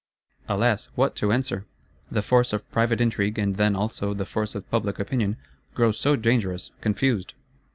[0.49, 1.67] Alas, what to answer?
[2.09, 5.37] The force of private intrigue, and then also the force of public opinion,
[5.75, 7.35] grows so dangerous, confused!